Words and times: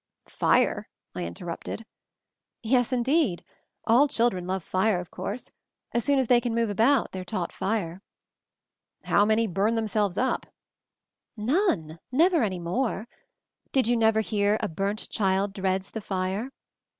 "Fire?" 0.29 0.89
I 1.13 1.25
interrupted. 1.25 1.85
"Yes, 2.63 2.91
indeed. 2.91 3.45
All 3.85 4.07
children 4.07 4.47
love 4.47 4.63
fire, 4.63 4.99
of 4.99 5.11
course. 5.11 5.51
As 5.93 6.03
soon 6.03 6.17
as 6.17 6.25
they 6.25 6.41
can 6.41 6.55
move 6.55 6.71
about 6.71 7.11
they 7.11 7.19
are 7.19 7.23
taught 7.23 7.53
fire." 7.53 8.01
214 9.05 9.05
MOVING 9.05 9.05
THE 9.05 9.05
MOUNTAIN 9.05 9.05
it 9.05 9.07
How 9.11 9.25
many 9.27 9.47
burn 9.47 9.75
themselves 9.75 10.17
up?" 10.17 10.47
'None. 11.37 11.99
Never 12.11 12.41
any 12.41 12.59
more. 12.59 13.07
Did 13.71 13.85
you 13.85 13.95
never 13.95 14.21
hear 14.21 14.57
'a 14.59 14.67
burnt 14.69 15.07
child 15.11 15.53
dreads 15.53 15.91
the 15.91 16.01
fire'? 16.01 16.49